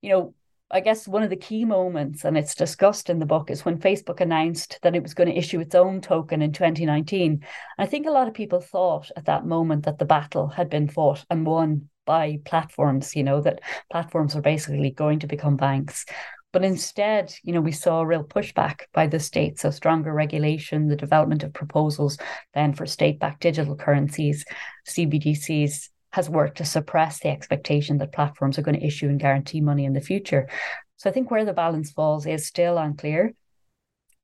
[0.01, 0.33] you know,
[0.71, 3.79] I guess one of the key moments, and it's discussed in the book, is when
[3.79, 7.31] Facebook announced that it was going to issue its own token in 2019.
[7.31, 7.41] And
[7.77, 10.87] I think a lot of people thought at that moment that the battle had been
[10.87, 16.05] fought and won by platforms, you know, that platforms are basically going to become banks.
[16.53, 19.59] But instead, you know, we saw a real pushback by the state.
[19.59, 22.17] So stronger regulation, the development of proposals
[22.53, 24.45] then for state-backed digital currencies,
[24.87, 29.59] CBDCs has worked to suppress the expectation that platforms are going to issue and guarantee
[29.59, 30.47] money in the future.
[30.95, 33.33] So I think where the balance falls is still unclear.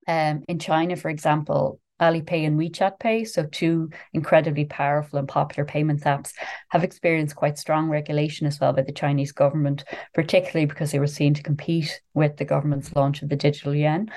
[0.08, 5.66] Um, in China, for example, Alipay and WeChat Pay, so two incredibly powerful and popular
[5.66, 6.34] payments apps,
[6.70, 9.84] have experienced quite strong regulation as well by the Chinese government,
[10.14, 14.10] particularly because they were seen to compete with the government's launch of the digital yuan.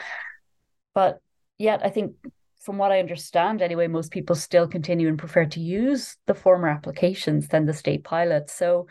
[0.95, 1.21] But
[1.59, 2.15] yet, I think
[2.61, 6.69] from what I understand, anyway, most people still continue and prefer to use the former
[6.69, 8.55] applications than the state pilots.
[8.55, 8.87] So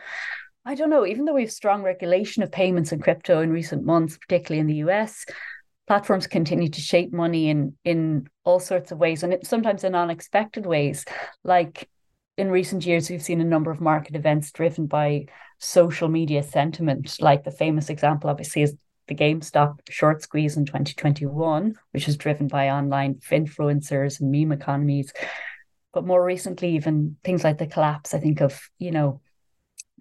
[0.65, 3.83] I don't know, even though we have strong regulation of payments and crypto in recent
[3.83, 5.25] months, particularly in the US,
[5.87, 9.95] platforms continue to shape money in in all sorts of ways and it, sometimes in
[9.95, 11.05] unexpected ways.
[11.43, 11.89] Like
[12.37, 15.25] in recent years, we've seen a number of market events driven by
[15.59, 18.75] social media sentiment, like the famous example, obviously, is
[19.07, 25.13] the GameStop short squeeze in 2021, which is driven by online influencers and meme economies.
[25.93, 29.21] But more recently, even things like the collapse, I think of, you know,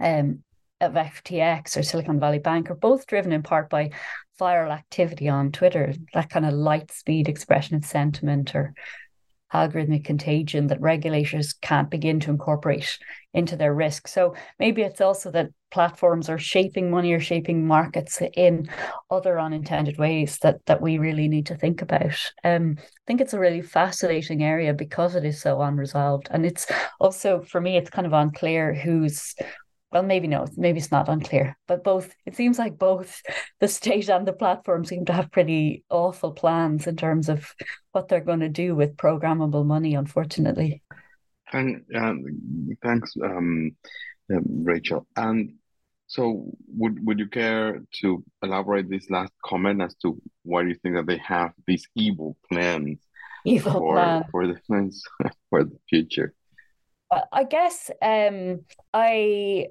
[0.01, 0.43] um,
[0.81, 3.91] of FTX or Silicon Valley Bank are both driven in part by
[4.43, 8.75] viral activity on Twitter, that kind of light speed expression of sentiment or
[9.55, 12.99] algorithmic contagion that regulators can't begin to incorporate
[13.35, 14.09] into their risk.
[14.09, 18.69] So maybe it's also that platforms are shaping money or shaping markets in
[19.11, 22.19] other unintended ways that that we really need to think about.
[22.45, 26.67] Um, I think it's a really fascinating area because it is so unresolved, and it's
[27.01, 29.35] also for me it's kind of unclear who's
[29.93, 33.21] well, maybe no, maybe it's not unclear, but both, it seems like both
[33.61, 37.55] the state and the platform seem to have pretty awful plans in terms of
[37.93, 40.83] what they're going to do with programmable money, unfortunately.
[41.53, 42.25] And um,
[42.83, 43.77] thanks, um,
[44.35, 45.07] um, Rachel.
[45.17, 45.57] And
[46.07, 50.95] so, would would you care to elaborate this last comment as to why you think
[50.95, 52.99] that they have these evil plans
[53.45, 54.25] evil for plan.
[54.31, 54.57] for the
[55.51, 56.35] for the future?
[57.31, 59.67] I guess um, I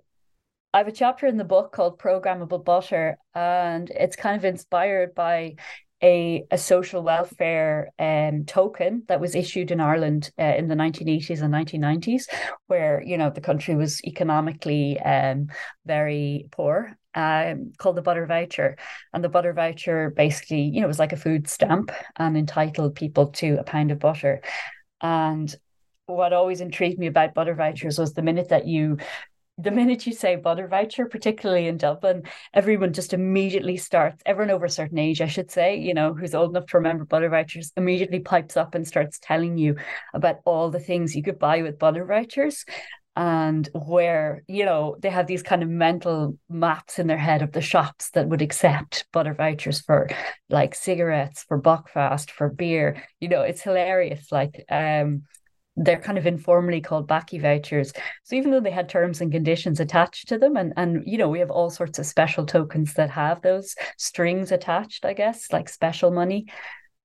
[0.73, 5.13] I have a chapter in the book called Programmable Butter, and it's kind of inspired
[5.13, 5.55] by
[6.01, 11.41] a, a social welfare um, token that was issued in Ireland uh, in the 1980s
[11.41, 12.23] and 1990s,
[12.67, 15.47] where you know the country was economically um,
[15.85, 16.97] very poor.
[17.13, 18.77] Um, called the butter voucher,
[19.13, 23.27] and the butter voucher basically, you know, was like a food stamp and entitled people
[23.27, 24.41] to a pound of butter.
[25.01, 25.53] And
[26.05, 28.97] what always intrigued me about butter vouchers was the minute that you
[29.57, 34.65] the minute you say butter voucher, particularly in Dublin, everyone just immediately starts, everyone over
[34.65, 37.71] a certain age, I should say, you know, who's old enough to remember butter vouchers,
[37.77, 39.75] immediately pipes up and starts telling you
[40.13, 42.65] about all the things you could buy with butter vouchers.
[43.13, 47.51] And where, you know, they have these kind of mental maps in their head of
[47.51, 50.09] the shops that would accept butter vouchers for
[50.49, 53.03] like cigarettes, for Buckfast, for beer.
[53.19, 54.31] You know, it's hilarious.
[54.31, 55.23] Like, um,
[55.85, 57.91] they're kind of informally called Backy vouchers.
[58.23, 61.29] So even though they had terms and conditions attached to them, and and you know
[61.29, 65.69] we have all sorts of special tokens that have those strings attached, I guess, like
[65.69, 66.47] special money.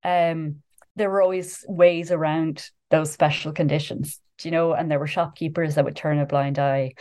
[0.04, 0.62] Um,
[0.94, 5.84] there were always ways around those special conditions, you know, and there were shopkeepers that
[5.84, 6.94] would turn a blind eye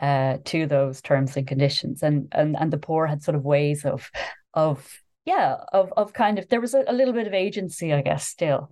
[0.00, 3.84] uh, to those terms and conditions, and and and the poor had sort of ways
[3.84, 4.10] of
[4.54, 4.88] of
[5.24, 8.26] yeah of of kind of there was a, a little bit of agency, I guess,
[8.26, 8.70] still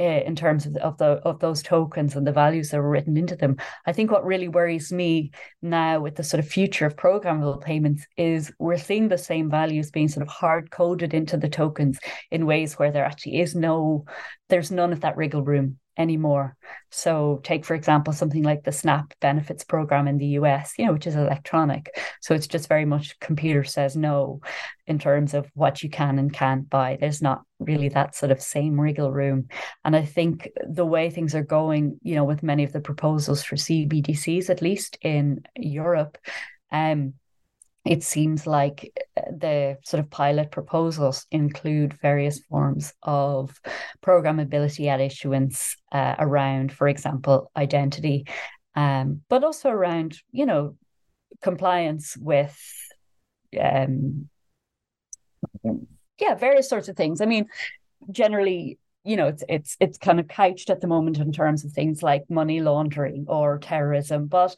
[0.00, 3.16] Eh, in terms of, of the of those tokens and the values that were written
[3.16, 3.56] into them.
[3.86, 5.30] I think what really worries me
[5.62, 9.92] now with the sort of future of programmable payments is we're seeing the same values
[9.92, 12.00] being sort of hard coded into the tokens
[12.32, 14.04] in ways where there actually is no
[14.48, 16.56] there's none of that wriggle room anymore.
[16.90, 20.92] So take for example something like the SNAP benefits program in the US, you know,
[20.92, 21.96] which is electronic.
[22.20, 24.40] So it's just very much computer says no
[24.86, 26.96] in terms of what you can and can't buy.
[27.00, 29.48] There's not really that sort of same wriggle room.
[29.84, 33.42] And I think the way things are going, you know, with many of the proposals
[33.42, 36.18] for CBDCs, at least in Europe,
[36.70, 37.14] um,
[37.84, 43.60] it seems like uh, the sort of pilot proposals include various forms of
[44.02, 48.26] programmability at issuance uh, around, for example, identity,
[48.74, 50.76] um, but also around, you know,
[51.42, 52.58] compliance with,
[53.60, 54.30] um,
[56.18, 57.20] yeah, various sorts of things.
[57.20, 57.46] I mean,
[58.10, 61.72] generally, you know, it's it's it's kind of couched at the moment in terms of
[61.72, 64.56] things like money laundering or terrorism, but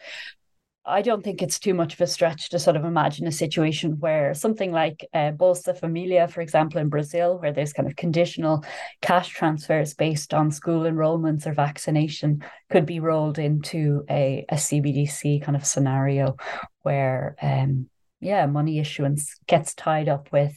[0.88, 3.99] I don't think it's too much of a stretch to sort of imagine a situation
[3.99, 8.64] where something like uh, Bolsa Familia, for example, in Brazil, where there's kind of conditional
[9.03, 15.42] cash transfers based on school enrollments or vaccination, could be rolled into a, a CBDC
[15.42, 16.37] kind of scenario
[16.83, 17.88] where, um,
[18.20, 20.57] yeah, money issuance gets tied up with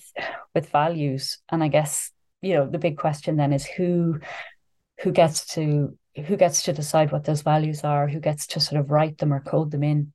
[0.53, 1.39] with values.
[1.49, 2.11] And I guess
[2.41, 4.19] you know the big question then is who
[4.99, 8.79] who gets to who gets to decide what those values are, who gets to sort
[8.79, 10.13] of write them or code them in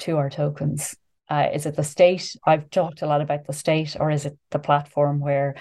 [0.00, 0.96] to our tokens?
[1.28, 2.34] Uh, is it the state?
[2.44, 5.54] I've talked a lot about the state, or is it the platform where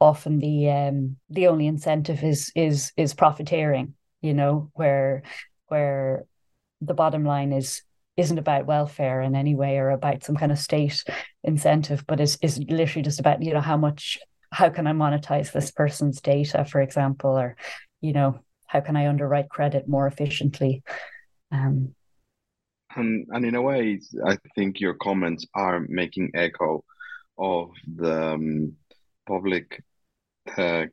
[0.00, 5.22] often the um the only incentive is is is profiteering you know where
[5.68, 6.24] where
[6.80, 7.82] the bottom line is
[8.16, 11.02] isn't about welfare in any way or about some kind of state
[11.44, 14.18] incentive, but is is literally just about you know how much
[14.50, 17.56] how can I monetize this person's data, for example, or
[18.00, 20.82] you know how can I underwrite credit more efficiently.
[21.50, 21.94] Um,
[22.96, 26.84] and and in a way, I think your comments are making echo
[27.38, 28.76] of the um,
[29.26, 29.82] public
[30.56, 30.86] uh,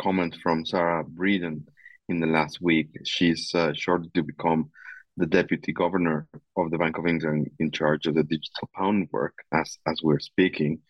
[0.00, 1.66] comment from Sarah Breeden
[2.08, 2.88] in the last week.
[3.04, 4.70] She's uh, shortly to become
[5.16, 9.34] the deputy governor of the Bank of England in charge of the digital pound work
[9.52, 10.80] as as we're speaking.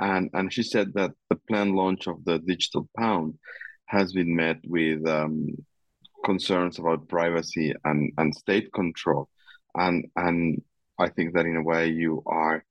[0.00, 3.34] And and she said that the planned launch of the digital pound
[3.86, 5.48] has been met with um,
[6.24, 9.28] concerns about privacy and, and state control.
[9.78, 10.62] And and
[10.98, 12.64] I think that in a way you are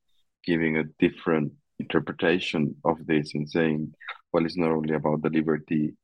[0.44, 3.94] giving a different interpretation of this and saying,
[4.32, 5.96] well, it's not only about the liberty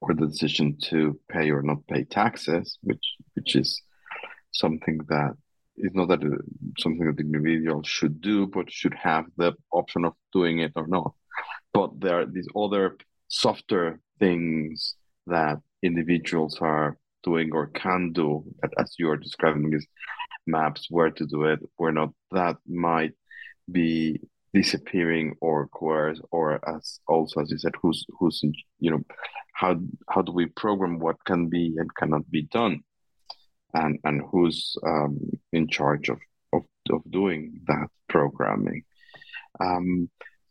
[0.00, 3.82] or the decision to pay or not pay taxes, which which is
[4.52, 5.32] something that
[5.76, 6.36] is not that uh,
[6.78, 10.86] something that the individual should do, but should have the option of doing it or
[10.86, 11.12] not.
[11.72, 12.96] But there are these other
[13.28, 14.94] softer things
[15.26, 19.86] that individuals are doing or can do, that, as you are describing these
[20.46, 23.12] maps, where to do it, where not, that might
[23.70, 24.20] be
[24.52, 28.42] disappearing or coerced, or as also as you said, who's who's
[28.78, 29.02] you know,
[29.54, 32.82] how how do we program what can be and cannot be done?
[33.74, 35.18] and and who's um,
[35.52, 36.18] in charge of,
[36.52, 38.82] of of doing that programming.
[39.60, 40.10] Um,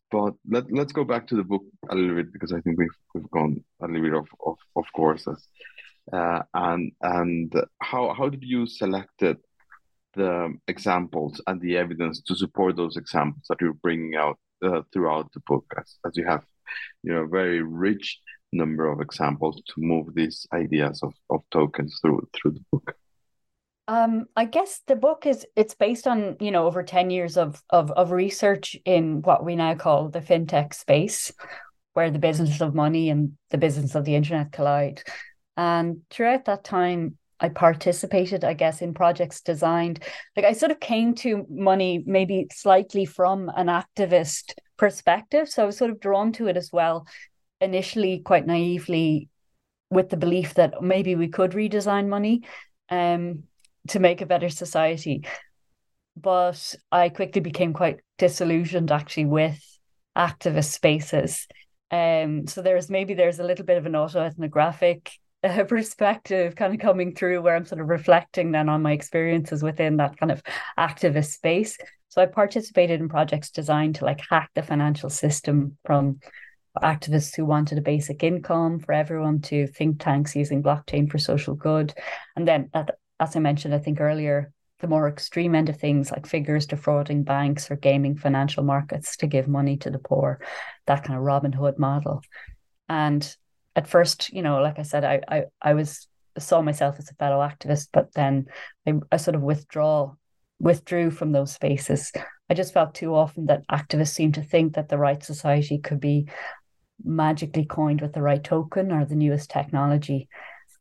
[0.10, 2.98] but let let's go back to the book a little bit because I think we've
[3.14, 5.48] we've gone a little bit of of, of courses.
[6.12, 9.38] Uh, and and how how did you selected
[10.14, 15.32] the examples and the evidence to support those examples that you're bringing out uh, throughout
[15.34, 16.44] the book as, as you have
[17.04, 18.20] you know very rich
[18.54, 22.96] number of examples to move these ideas of, of tokens through through the book
[23.88, 27.62] um, I guess the book is it's based on you know over ten years of
[27.72, 31.32] of of research in what we now call the fintech space,
[31.94, 35.04] where the business of money and the business of the internet collide.
[35.58, 40.04] And throughout that time, I participated, I guess, in projects designed.
[40.38, 45.66] Like I sort of came to money maybe slightly from an activist perspective, so I
[45.66, 47.06] was sort of drawn to it as well.
[47.60, 49.28] Initially, quite naively,
[49.90, 52.44] with the belief that maybe we could redesign money.
[52.90, 53.44] Um,
[53.90, 55.26] to make a better society.
[56.16, 59.60] But I quickly became quite disillusioned actually with
[60.16, 61.48] activist spaces.
[61.90, 65.12] Um, so there's maybe there's a little bit of an auto-ethnographic
[65.44, 69.64] uh, perspective kind of coming through where I'm sort of reflecting then on my experiences
[69.64, 70.42] within that kind of
[70.78, 71.78] activist space.
[72.10, 76.20] So I participated in projects designed to like hack the financial system from
[76.82, 81.54] activists who wanted a basic income for everyone to think tanks using blockchain for social
[81.54, 81.94] good.
[82.36, 82.70] And then
[83.20, 87.24] as I mentioned, I think earlier, the more extreme end of things like figures defrauding
[87.24, 90.40] banks or gaming financial markets to give money to the poor,
[90.88, 92.24] that kind of Robin Hood model.
[92.90, 93.24] And
[93.76, 96.08] at first, you know, like I said, I I, I was
[96.38, 98.48] saw myself as a fellow activist, but then
[98.88, 100.14] I, I sort of withdraw
[100.60, 102.12] withdrew from those spaces.
[102.50, 106.00] I just felt too often that activists seem to think that the right society could
[106.00, 106.28] be
[107.04, 110.28] magically coined with the right token or the newest technology.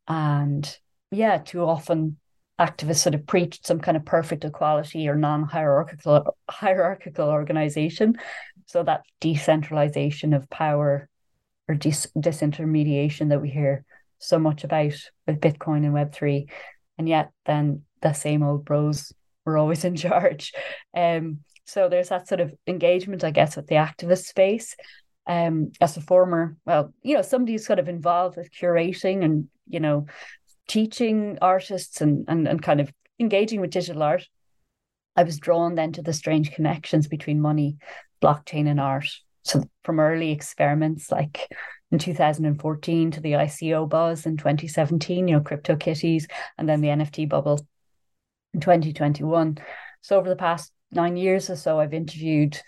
[0.06, 0.78] And
[1.10, 2.18] yeah, too often
[2.60, 8.16] activists sort of preached some kind of perfect equality or non-hierarchical hierarchical organization
[8.66, 11.08] so that decentralization of power
[11.70, 13.84] or dis- disintermediation that we hear
[14.18, 14.94] so much about
[15.26, 16.48] with bitcoin and web3
[16.98, 19.12] and yet then the same old bros
[19.46, 20.52] were always in charge.
[20.96, 24.74] Um so there's that sort of engagement i guess with the activist space.
[25.26, 29.48] Um as a former well you know somebody who's kind of involved with curating and
[29.68, 30.06] you know
[30.66, 34.26] teaching artists and, and, and kind of engaging with digital art,
[35.16, 37.76] I was drawn then to the strange connections between money,
[38.22, 39.08] blockchain, and art.
[39.42, 41.48] So from early experiments like
[41.90, 46.88] in 2014 to the ICO buzz in 2017, you know, crypto kitties, and then the
[46.88, 47.66] NFT bubble
[48.54, 49.58] in 2021.
[50.02, 52.60] So over the past nine years or so, I've interviewed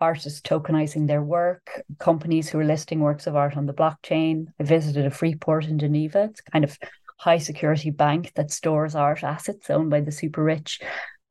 [0.00, 4.46] artists tokenizing their work, companies who are listing works of art on the blockchain.
[4.60, 6.24] I visited a free port in Geneva.
[6.30, 6.76] It's kind of
[7.18, 10.80] high security bank that stores art assets owned by the super rich.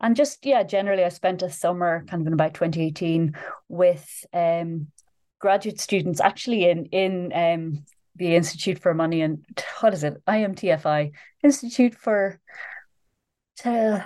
[0.03, 3.35] And just, yeah, generally, I spent a summer kind of in about 2018
[3.69, 4.87] with um,
[5.39, 7.85] graduate students actually in, in um,
[8.17, 9.45] the Institute for Money and
[9.79, 10.21] what is it?
[10.27, 12.39] IMTFI, Institute for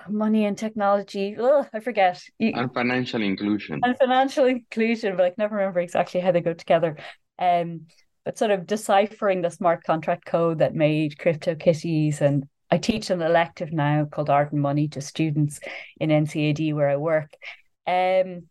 [0.07, 1.35] money and technology.
[1.39, 2.21] Oh, I forget.
[2.39, 3.79] And financial inclusion.
[3.83, 6.97] And financial inclusion, but I can never remember exactly how they go together.
[7.39, 7.87] Um,
[8.23, 12.21] but sort of deciphering the smart contract code that made CryptoKitties.
[12.21, 15.59] And I teach an elective now called Art and Money to students
[15.99, 17.32] in NCAD where I work.
[17.86, 18.47] Um,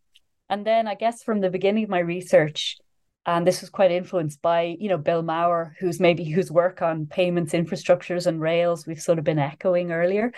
[0.49, 2.77] and then I guess from the beginning of my research,
[3.25, 7.05] and this was quite influenced by you know Bill Maurer, who's maybe whose work on
[7.05, 10.31] payments infrastructures and rails we've sort of been echoing earlier.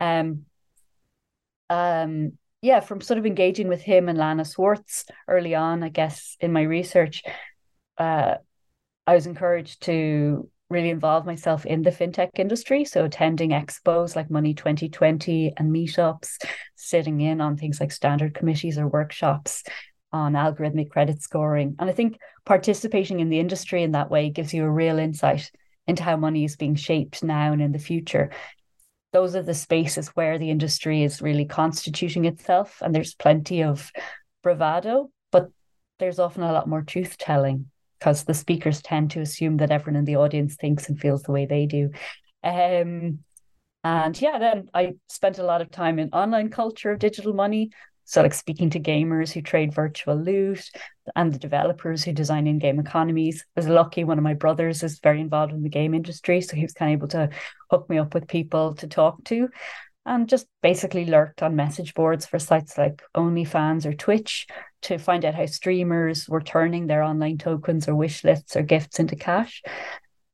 [0.00, 0.46] Um,
[1.70, 6.36] um, yeah, from sort of engaging with him and Lana Swartz early on, I guess
[6.40, 7.22] in my research,
[7.98, 8.36] uh,
[9.06, 12.84] I was encouraged to really involve myself in the fintech industry.
[12.84, 16.44] So attending expos like Money 2020 and meetups,
[16.74, 19.62] sitting in on things like standard committees or workshops
[20.12, 21.76] on algorithmic credit scoring.
[21.78, 25.50] And I think participating in the industry in that way gives you a real insight
[25.86, 28.30] into how money is being shaped now and in the future.
[29.12, 33.92] Those are the spaces where the industry is really constituting itself, and there's plenty of
[34.42, 35.50] bravado, but
[35.98, 37.70] there's often a lot more truth telling
[38.02, 41.30] because the speakers tend to assume that everyone in the audience thinks and feels the
[41.30, 41.88] way they do.
[42.42, 43.20] Um,
[43.84, 47.70] and yeah, then I spent a lot of time in online culture of digital money,
[48.04, 50.68] so, like speaking to gamers who trade virtual loot
[51.14, 53.44] and the developers who design in game economies.
[53.56, 56.40] I was lucky one of my brothers is very involved in the game industry.
[56.40, 57.30] So, he was kind of able to
[57.70, 59.48] hook me up with people to talk to
[60.04, 64.46] and just basically lurked on message boards for sites like OnlyFans or Twitch
[64.82, 68.98] to find out how streamers were turning their online tokens or wish lists or gifts
[68.98, 69.62] into cash.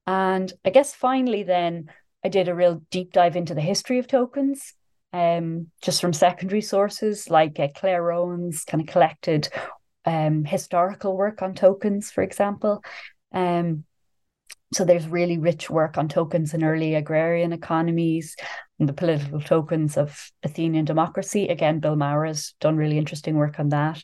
[0.07, 1.91] And I guess finally, then
[2.25, 4.75] I did a real deep dive into the history of tokens
[5.13, 9.49] um, just from secondary sources like uh, Clare Rowan's kind of collected
[10.05, 12.83] um, historical work on tokens, for example.
[13.33, 13.85] Um,
[14.73, 18.37] so there's really rich work on tokens in early agrarian economies
[18.87, 21.49] the political tokens of Athenian democracy.
[21.49, 24.03] Again, Bill Maurer has done really interesting work on that.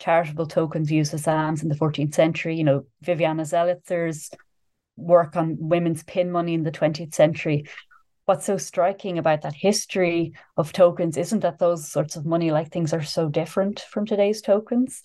[0.00, 2.56] Charitable tokens used as alms in the 14th century.
[2.56, 4.30] You know, Viviana Zelizer's
[4.96, 7.66] work on women's pin money in the 20th century
[8.26, 12.70] what's so striking about that history of tokens isn't that those sorts of money like
[12.70, 15.02] things are so different from today's tokens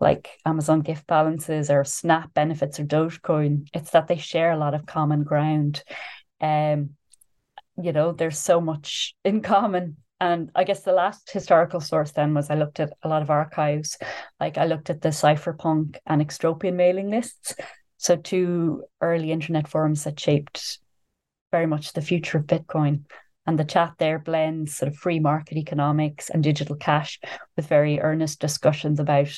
[0.00, 4.74] like amazon gift balances or snap benefits or dogecoin it's that they share a lot
[4.74, 5.84] of common ground
[6.40, 6.90] um
[7.80, 12.34] you know there's so much in common and i guess the last historical source then
[12.34, 13.96] was i looked at a lot of archives
[14.40, 17.54] like i looked at the cypherpunk and extropian mailing lists
[17.96, 20.80] so two early internet forums that shaped
[21.52, 23.04] very much the future of Bitcoin.
[23.46, 27.20] And the chat there blends sort of free market economics and digital cash
[27.56, 29.30] with very earnest discussions about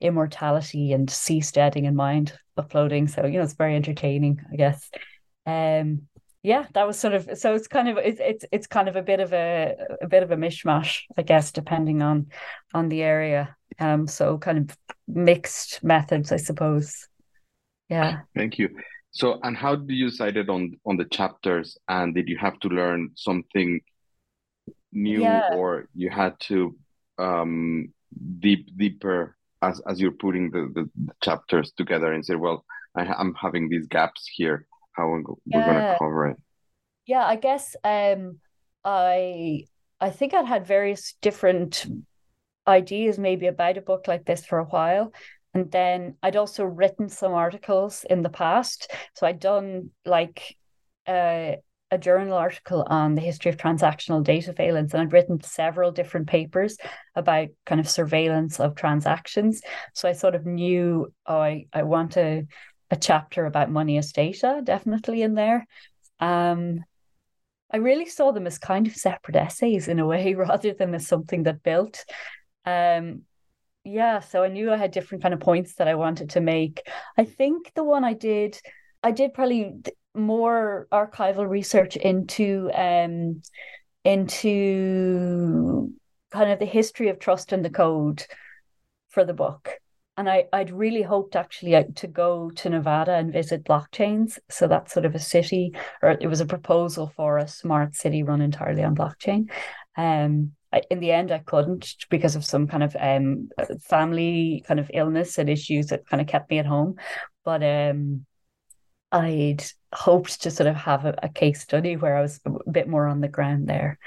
[0.00, 3.08] immortality and seasteading and mind uploading.
[3.08, 4.90] So, you know, it's very entertaining, I guess.
[5.46, 6.02] Um
[6.44, 9.02] yeah, that was sort of so it's kind of it's it's it's kind of a
[9.02, 12.26] bit of a a bit of a mishmash, I guess, depending on
[12.74, 13.56] on the area.
[13.80, 14.76] Um so kind of
[15.08, 17.08] mixed methods, I suppose.
[17.88, 18.20] Yeah.
[18.36, 18.68] Thank you.
[19.10, 21.78] So, and how did you decided on on the chapters?
[21.88, 23.80] And did you have to learn something
[24.92, 25.54] new, yeah.
[25.54, 26.76] or you had to
[27.18, 27.92] um,
[28.38, 33.02] deep deeper as as you're putting the, the, the chapters together and say, well, I,
[33.18, 34.66] am having these gaps here.
[34.94, 35.66] How we're, yeah.
[35.66, 36.36] going to cover it?
[37.06, 38.38] Yeah, I guess um,
[38.84, 39.64] I
[40.00, 41.86] I think I'd had various different
[42.66, 45.12] ideas maybe about a book like this for a while
[45.54, 48.90] and then I'd also written some articles in the past.
[49.14, 50.56] So I'd done like
[51.06, 51.52] uh,
[51.90, 56.26] a journal article on the history of transactional data surveillance, and I'd written several different
[56.26, 56.76] papers
[57.14, 59.62] about kind of surveillance of transactions.
[59.94, 62.46] So I sort of knew oh, I, I want a,
[62.90, 65.66] a chapter about money as data, definitely in there.
[66.20, 66.84] Um,
[67.72, 71.06] I really saw them as kind of separate essays in a way, rather than as
[71.06, 72.04] something that built.
[72.64, 73.22] Um,
[73.84, 76.82] yeah so i knew i had different kind of points that i wanted to make
[77.18, 78.58] i think the one i did
[79.02, 79.74] i did probably
[80.14, 83.42] more archival research into um
[84.04, 85.92] into
[86.30, 88.24] kind of the history of trust in the code
[89.10, 89.78] for the book
[90.16, 94.38] and I, I'd really hoped actually to go to Nevada and visit blockchains.
[94.48, 98.22] So that's sort of a city, or it was a proposal for a smart city
[98.22, 99.50] run entirely on blockchain.
[99.96, 100.52] Um,
[100.90, 103.48] in the end, I couldn't because of some kind of um
[103.82, 106.96] family kind of illness and issues that kind of kept me at home.
[107.44, 108.26] But um,
[109.12, 112.88] I'd hoped to sort of have a, a case study where I was a bit
[112.88, 113.98] more on the ground there.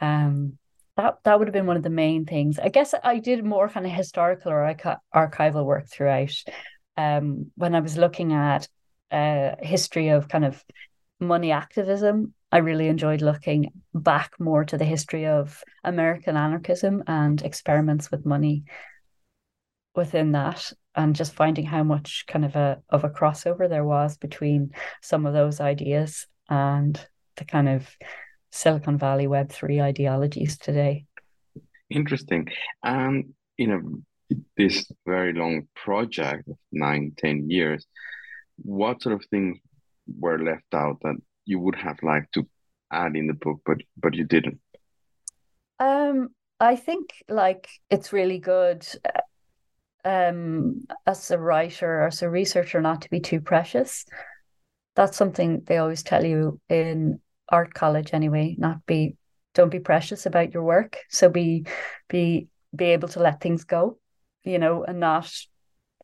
[0.00, 0.58] Um,
[0.96, 2.58] that that would have been one of the main things.
[2.58, 6.34] I guess I did more kind of historical or archi- archival work throughout.
[6.96, 8.68] Um, when I was looking at
[9.10, 10.62] uh, history of kind of
[11.20, 17.42] money activism, I really enjoyed looking back more to the history of American anarchism and
[17.42, 18.64] experiments with money.
[19.94, 24.16] within that and just finding how much kind of a of a crossover there was
[24.16, 24.70] between
[25.02, 27.04] some of those ideas and
[27.36, 27.88] the kind of
[28.54, 31.06] Silicon Valley Web three ideologies today.
[31.90, 32.48] Interesting.
[32.84, 33.82] And you know,
[34.56, 37.84] this very long project of nine, ten years,
[38.56, 39.58] what sort of things
[40.06, 42.46] were left out that you would have liked to
[42.92, 44.60] add in the book, but but you didn't?
[45.80, 46.28] Um,
[46.60, 48.86] I think like it's really good
[50.04, 54.04] um as a writer or as a researcher not to be too precious.
[54.94, 59.16] That's something they always tell you in art college anyway, not be
[59.54, 60.98] don't be precious about your work.
[61.10, 61.66] So be
[62.08, 63.98] be be able to let things go,
[64.42, 65.30] you know, and not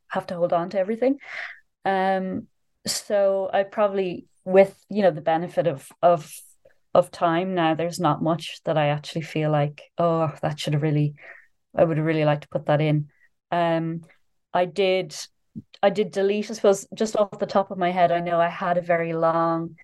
[0.08, 1.18] have to hold on to everything.
[1.84, 2.46] Um
[2.86, 6.32] so I probably with, you know, the benefit of of
[6.94, 10.82] of time now, there's not much that I actually feel like, oh, that should have
[10.82, 11.14] really
[11.76, 13.08] I would have really liked to put that in.
[13.50, 14.02] Um
[14.52, 15.14] I did
[15.82, 18.48] I did delete, I suppose, just off the top of my head, I know I
[18.48, 19.76] had a very long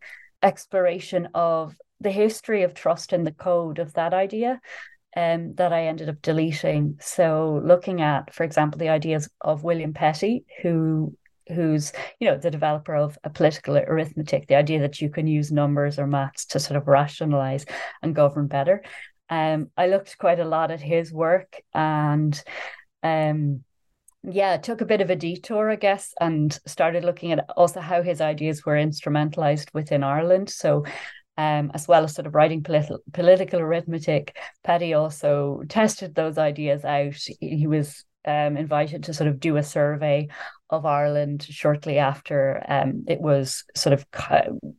[0.46, 4.60] exploration of the history of trust in the code of that idea
[5.16, 6.98] um, that I ended up deleting.
[7.00, 11.16] So looking at, for example, the ideas of William Petty, who
[11.48, 15.52] who's you know the developer of a political arithmetic, the idea that you can use
[15.52, 17.64] numbers or maths to sort of rationalize
[18.02, 18.82] and govern better.
[19.28, 22.40] Um, I looked quite a lot at his work and
[23.02, 23.64] um,
[24.28, 28.02] yeah, took a bit of a detour, I guess, and started looking at also how
[28.02, 30.50] his ideas were instrumentalized within Ireland.
[30.50, 30.84] So,
[31.38, 37.14] um, as well as sort of writing political arithmetic, Petty also tested those ideas out.
[37.40, 40.28] He was um, invited to sort of do a survey
[40.70, 44.04] of Ireland shortly after um, it was sort of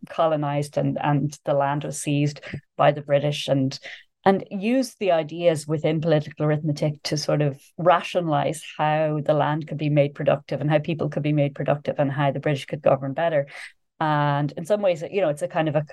[0.10, 2.42] colonized and and the land was seized
[2.76, 3.80] by the British and
[4.28, 9.78] and use the ideas within political arithmetic to sort of rationalize how the land could
[9.78, 12.82] be made productive and how people could be made productive and how the British could
[12.82, 13.48] govern better.
[14.02, 15.86] And in some ways, you know, it's a kind of a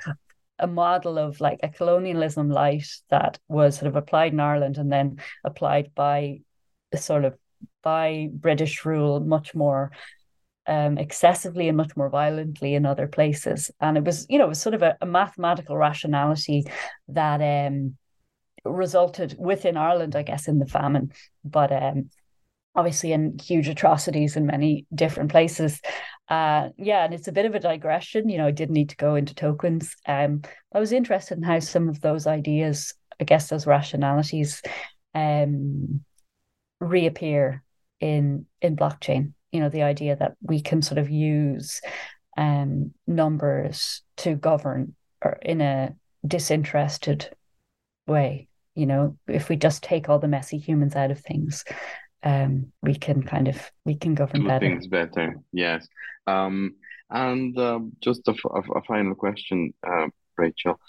[0.58, 4.90] a model of like a colonialism light that was sort of applied in Ireland and
[4.90, 6.40] then applied by
[6.96, 7.36] sort of
[7.82, 9.92] by British rule much more
[10.66, 13.70] um, excessively and much more violently in other places.
[13.80, 16.64] And it was, you know, it was sort of a, a mathematical rationality
[17.08, 17.96] that um,
[18.64, 21.12] resulted within Ireland, I guess, in the famine,
[21.44, 22.10] but um,
[22.74, 25.80] obviously in huge atrocities in many different places.
[26.28, 28.28] Uh, yeah, and it's a bit of a digression.
[28.28, 29.94] You know, I did need to go into tokens.
[30.06, 30.42] Um,
[30.74, 34.62] I was interested in how some of those ideas, I guess, those rationalities,
[35.14, 36.04] um,
[36.80, 37.62] reappear
[38.00, 39.32] in in blockchain.
[39.52, 41.80] You know, the idea that we can sort of use
[42.36, 45.94] um, numbers to govern or in a
[46.26, 47.30] disinterested
[48.06, 51.64] way you know if we just take all the messy humans out of things
[52.22, 55.86] um we can kind of we can govern do better things better yes.
[56.26, 56.76] Um
[57.10, 60.08] and uh, just a, a, a, final question uh,
[60.38, 60.80] rachel.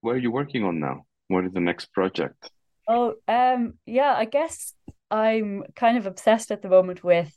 [0.00, 1.04] What are you working on now?
[1.28, 2.50] What is the next project?
[2.88, 4.74] Oh um yeah i guess
[5.10, 7.32] i'm kind of obsessed at the moment with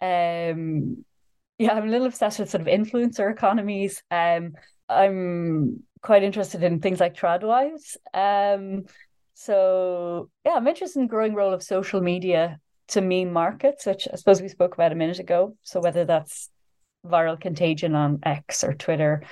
[0.00, 1.04] um
[1.58, 4.02] yeah i'm a little obsessed with sort of influencer economies.
[4.10, 4.54] Um
[4.88, 7.96] i'm quite interested in things like tradwives.
[8.14, 8.84] Um,
[9.34, 14.08] so yeah, I'm interested in the growing role of social media to meme markets, which
[14.12, 15.56] I suppose we spoke about a minute ago.
[15.62, 16.50] So whether that's
[17.06, 19.22] viral contagion on X or Twitter,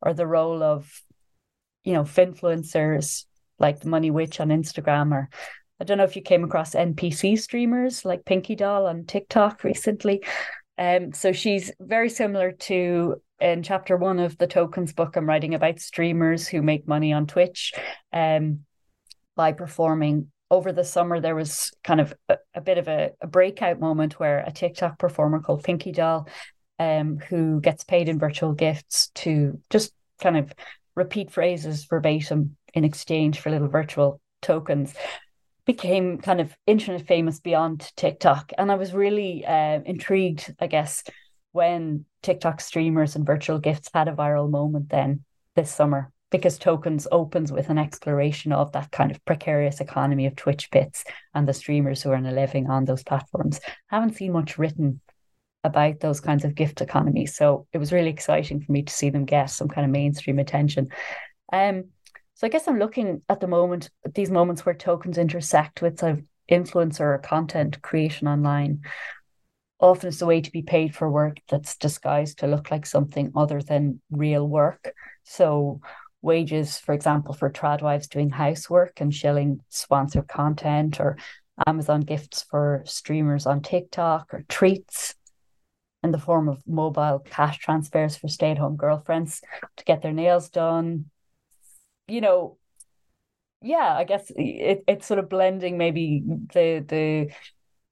[0.00, 0.90] or the role of
[1.84, 3.24] you know influencers
[3.58, 5.28] like the Money Witch on Instagram, or
[5.80, 10.22] I don't know if you came across NPC streamers like Pinky Doll on TikTok recently.
[10.78, 15.54] Um, so she's very similar to in chapter one of the tokens book, I'm writing
[15.54, 17.72] about streamers who make money on Twitch
[18.12, 18.60] um,
[19.36, 20.30] by performing.
[20.52, 24.18] Over the summer, there was kind of a, a bit of a, a, breakout moment
[24.18, 26.26] where a TikTok performer called Pinky Doll,
[26.80, 30.52] um, who gets paid in virtual gifts to just kind of
[30.96, 34.92] repeat phrases verbatim in exchange for little virtual tokens,
[35.66, 38.52] became kind of internet famous beyond TikTok.
[38.58, 41.04] And I was really uh, intrigued, I guess,
[41.52, 45.24] when TikTok streamers and virtual gifts had a viral moment then
[45.56, 50.36] this summer because tokens opens with an exploration of that kind of precarious economy of
[50.36, 53.60] Twitch bits and the streamers who are living on those platforms.
[53.90, 55.00] I haven't seen much written
[55.64, 57.36] about those kinds of gift economies.
[57.36, 60.38] So it was really exciting for me to see them get some kind of mainstream
[60.38, 60.88] attention.
[61.52, 61.86] Um,
[62.34, 65.98] so I guess I'm looking at the moment at these moments where tokens intersect with
[65.98, 68.82] sort of influencer or content creation online
[69.80, 73.32] often it's a way to be paid for work that's disguised to look like something
[73.34, 74.92] other than real work.
[75.24, 75.80] So
[76.22, 81.16] wages, for example, for tradwives doing housework and shilling sponsored content or
[81.66, 85.14] Amazon gifts for streamers on TikTok or treats
[86.02, 89.42] in the form of mobile cash transfers for stay at home girlfriends
[89.76, 91.06] to get their nails done.
[92.08, 92.58] You know,
[93.62, 97.30] yeah, I guess it, it's sort of blending maybe the the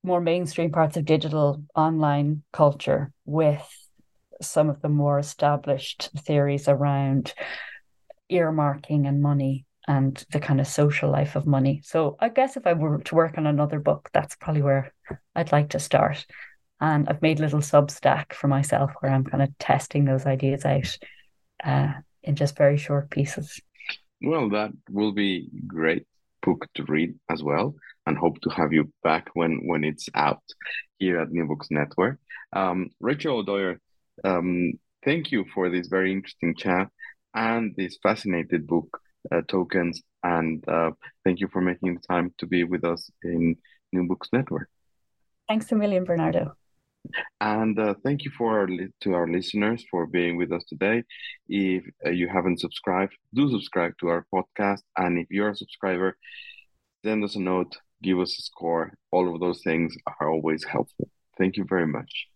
[0.09, 3.65] more mainstream parts of digital online culture with
[4.41, 7.35] some of the more established theories around
[8.33, 11.83] earmarking and money and the kind of social life of money.
[11.85, 14.93] So I guess if I were to work on another book, that's probably where
[15.37, 16.27] I'd like to start.
[16.81, 20.65] And I've made a little Substack for myself where I'm kind of testing those ideas
[20.65, 20.99] out
[21.63, 21.93] uh,
[22.23, 23.61] in just very short pieces.
[24.23, 26.07] Well, that will be great
[26.49, 27.69] book to read as well,
[28.07, 30.45] and hope to have you back when when it's out
[30.99, 32.17] here at New Books Network.
[32.61, 32.79] Um,
[33.09, 33.75] Rachel O'Dwyer,
[34.25, 34.51] um,
[35.07, 36.87] thank you for this very interesting chat
[37.35, 38.89] and this fascinating book,
[39.33, 40.91] uh, Tokens, and uh,
[41.25, 43.57] thank you for making the time to be with us in
[43.93, 44.69] New Books Network.
[45.49, 46.55] Thanks a million, Bernardo.
[47.41, 48.69] And uh, thank you for our,
[49.03, 51.05] to our listeners for being with us today.
[51.49, 54.83] If uh, you haven't subscribed, do subscribe to our podcast.
[54.97, 56.17] And if you're a subscriber,
[57.05, 58.93] send us a note, give us a score.
[59.11, 61.09] All of those things are always helpful.
[61.39, 62.29] Thank you very much.